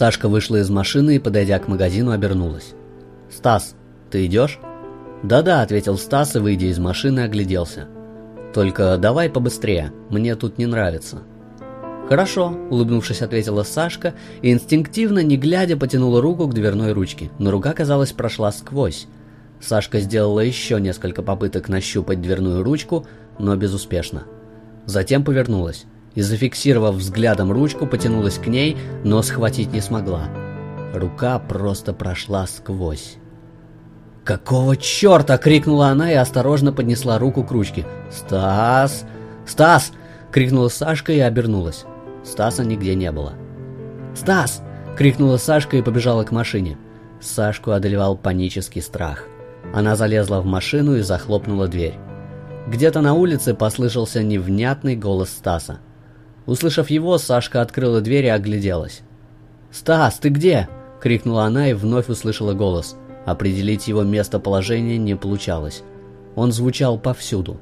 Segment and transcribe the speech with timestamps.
[0.00, 2.72] Сашка вышла из машины и, подойдя к магазину, обернулась.
[3.30, 3.74] «Стас,
[4.10, 4.58] ты идешь?»
[5.22, 7.86] «Да-да»,— ответил Стас и, выйдя из машины, огляделся.
[8.54, 11.18] «Только давай побыстрее, мне тут не нравится».
[12.08, 17.74] «Хорошо»,— улыбнувшись, ответила Сашка и инстинктивно, не глядя, потянула руку к дверной ручке, но рука,
[17.74, 19.06] казалось, прошла сквозь.
[19.60, 23.06] Сашка сделала еще несколько попыток нащупать дверную ручку,
[23.38, 24.22] но безуспешно.
[24.86, 30.28] Затем повернулась и, зафиксировав взглядом ручку, потянулась к ней, но схватить не смогла.
[30.94, 33.16] Рука просто прошла сквозь.
[34.24, 37.86] «Какого черта?»— крикнула она и осторожно поднесла руку к ручке.
[38.10, 39.04] «Стас!
[39.46, 39.92] Стас!»—
[40.32, 41.84] крикнула Сашка и обернулась.
[42.24, 43.32] Стаса нигде не было.
[44.14, 44.62] «Стас!»—
[44.96, 46.76] крикнула Сашка и побежала к машине.
[47.20, 49.24] Сашку одолевал панический страх.
[49.72, 51.94] Она залезла в машину и захлопнула дверь.
[52.66, 55.78] Где-то на улице послышался невнятный голос Стаса.
[56.46, 59.02] Услышав его, Сашка открыла дверь и огляделась.
[59.70, 60.68] «Стас, ты где?»—
[61.02, 62.96] крикнула она и вновь услышала голос.
[63.26, 65.82] Определить его местоположение не получалось.
[66.34, 67.60] Он звучал повсюду,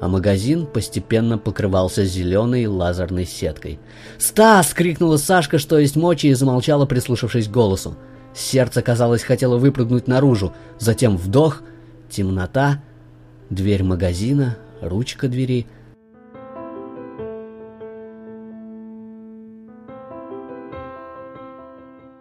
[0.00, 3.80] а магазин постепенно покрывался зеленой лазерной сеткой.
[4.18, 7.96] «Стас!»— крикнула Сашка, что есть мочи, и замолчала, прислушавшись к голосу.
[8.34, 10.52] Сердце, казалось, хотело выпрыгнуть наружу.
[10.78, 11.62] Затем вдох,
[12.08, 12.82] темнота,
[13.50, 15.66] дверь магазина, ручка двери—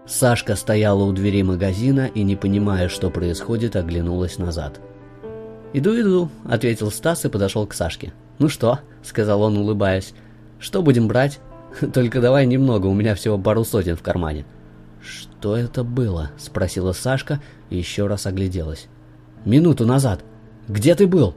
[0.07, 4.79] Сашка стояла у двери магазина и, не понимая, что происходит, оглянулась назад.
[5.73, 8.13] «Иду, иду»,— ответил Стас и подошел к Сашке.
[8.39, 10.13] «Ну что?»— сказал он, улыбаясь.
[10.59, 11.39] «Что будем брать?
[11.93, 14.45] Только давай немного, у меня всего пару сотен в кармане».
[15.01, 18.87] «Что это было?»— спросила Сашка и еще раз огляделась.
[19.43, 20.23] «Минуту назад.
[20.69, 21.35] Где ты был?»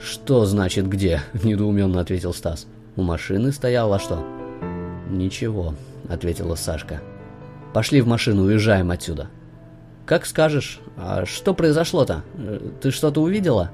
[0.00, 2.66] «Что значит где?»— недоуменно ответил Стас.
[2.96, 4.24] «У машины стоял, а что?»
[5.10, 5.74] «Ничего»,—
[6.08, 7.00] ответила Сашка.
[7.72, 9.28] Пошли в машину, уезжаем отсюда.
[10.04, 10.80] Как скажешь.
[10.96, 12.22] А что произошло-то?
[12.80, 13.70] Ты что-то увидела?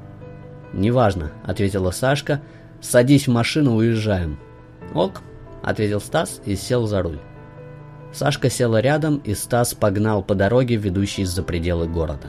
[0.73, 2.41] Неважно, ответила Сашка.
[2.81, 4.39] Садись в машину, уезжаем.
[4.95, 5.23] Ок,
[5.63, 7.19] ответил Стас и сел за руль.
[8.13, 12.29] Сашка села рядом, и Стас погнал по дороге, ведущей за пределы города.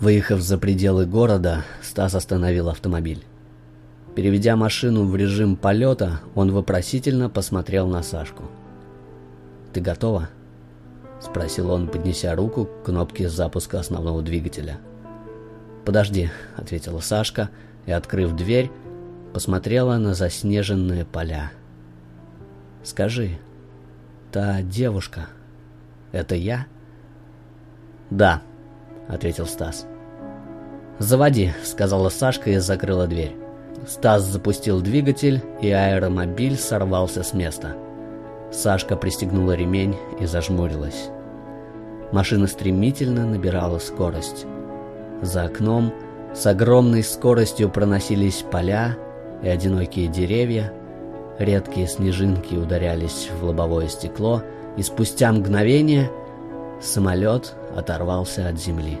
[0.00, 3.24] Выехав за пределы города, Стас остановил автомобиль.
[4.14, 8.44] Переведя машину в режим полета, он вопросительно посмотрел на Сашку.
[9.72, 10.28] «Ты готова?»—
[11.20, 14.78] спросил он, поднеся руку к кнопке запуска основного двигателя.
[15.86, 17.48] «Подожди»,— ответила Сашка
[17.86, 18.70] и, открыв дверь,
[19.32, 21.50] посмотрела на заснеженные поля.
[22.84, 23.38] «Скажи,
[24.30, 25.28] та девушка,
[26.12, 26.66] это я?»
[28.10, 28.42] «Да»,—
[29.08, 29.86] ответил Стас.
[30.98, 33.41] «Заводи»,— сказала Сашка и закрыла дверь.
[33.86, 37.74] Стас запустил двигатель, и аэромобиль сорвался с места.
[38.52, 41.08] Сашка пристегнула ремень и зажмурилась.
[42.12, 44.46] Машина стремительно набирала скорость.
[45.22, 45.92] За окном
[46.34, 48.96] с огромной скоростью проносились поля
[49.42, 50.72] и одинокие деревья.
[51.38, 54.42] Редкие снежинки ударялись в лобовое стекло,
[54.76, 56.10] и спустя мгновение
[56.80, 58.98] самолет оторвался от земли.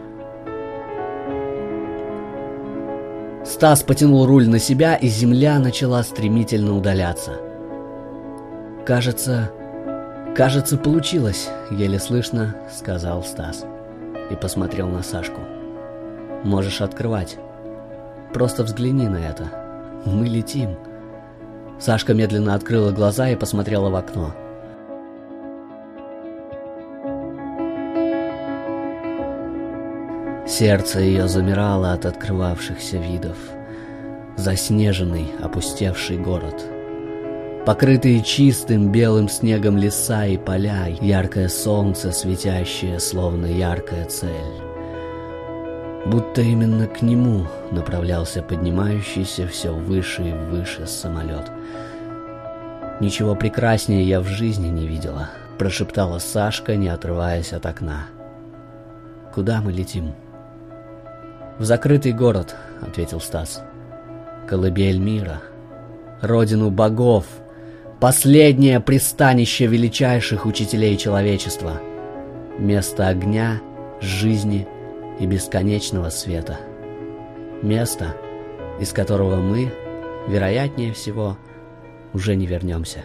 [3.44, 7.32] Стас потянул руль на себя, и земля начала стремительно удаляться.
[8.86, 9.50] «Кажется,
[10.36, 13.64] кажется, получилось»,— еле слышно сказал Стас.
[14.30, 15.40] И посмотрел на Сашку.
[16.44, 17.36] «Можешь открывать.
[18.32, 19.44] Просто взгляни на это.
[20.04, 20.76] Мы летим».
[21.80, 24.34] Сашка медленно открыла глаза и посмотрела в окно.
[30.52, 33.38] Сердце ее замирало от открывавшихся видов.
[34.36, 36.62] Заснеженный, опустевший город.
[37.64, 44.28] Покрытые чистым белым снегом леса и поля, яркое солнце, светящее, словно яркая цель.
[46.04, 51.50] Будто именно к нему направлялся поднимающийся все выше и выше самолет.
[53.00, 58.04] «Ничего прекраснее я в жизни не видела»,— прошептала Сашка, не отрываясь от окна.
[59.32, 60.12] «Куда мы летим?»
[61.62, 63.62] «В закрытый город»,— ответил Стас.
[64.48, 65.42] «Колыбель мира.
[66.20, 67.24] Родину богов.
[68.00, 71.80] Последнее пристанище величайших учителей человечества.
[72.58, 73.60] Место огня,
[74.00, 74.66] жизни
[75.20, 76.58] и бесконечного света.
[77.62, 78.16] Место,
[78.80, 79.72] из которого мы,
[80.26, 81.38] вероятнее всего,
[82.12, 83.04] уже не вернемся».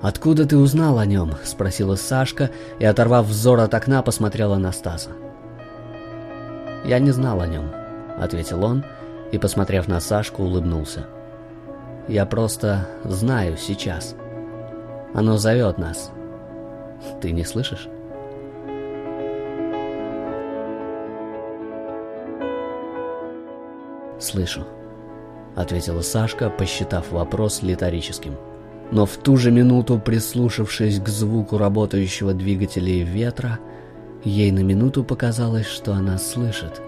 [0.00, 2.48] «Откуда ты узнал о нем?»— спросила Сашка
[2.78, 5.10] и, оторвав взор от окна, посмотрела на Стаса.
[6.86, 7.70] «Я не знал о нем»,—
[8.18, 8.84] ответил он
[9.32, 11.06] и, посмотрев на Сашку, улыбнулся.
[12.08, 14.14] Я просто знаю сейчас.
[15.12, 16.12] Оно зовет нас.
[17.20, 17.88] Ты не слышишь?
[24.18, 24.64] «Слышу»,—
[25.56, 28.36] ответила Сашка, посчитав вопрос литорическим.
[28.90, 33.58] Но в ту же минуту, прислушавшись к звуку работающего двигателя и ветра,
[34.28, 36.80] ей на минуту показалось, что она слышит.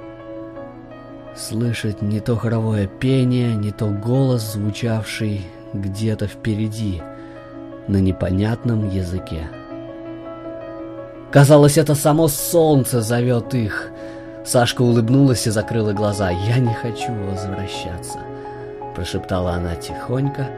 [1.36, 7.02] Слышит не то хоровое пение, не то голос, звучавший где-то впереди,
[7.86, 9.48] на непонятном языке.
[11.30, 13.90] Казалось, это само солнце зовет их—
[14.48, 16.30] Сашка улыбнулась и закрыла глаза.
[16.30, 18.18] «Я не хочу возвращаться»,—
[18.96, 20.48] прошептала она тихонько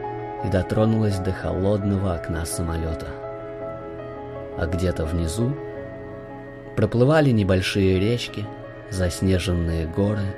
[0.44, 3.08] и дотронулась до холодного окна самолета.
[4.56, 5.56] А где-то внизу
[6.80, 8.46] проплывали небольшие речки,
[8.88, 10.34] заснеженные горы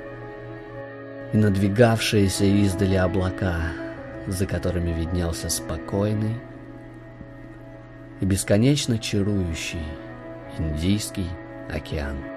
[1.31, 3.71] и надвигавшиеся издали облака,
[4.27, 6.35] за которыми виднелся спокойный
[8.19, 9.85] и бесконечно чарующий
[10.59, 11.29] Индийский
[11.73, 12.32] океан.